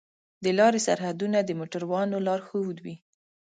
[0.43, 2.95] د لارې سرحدونه د موټروانو لارښود وي.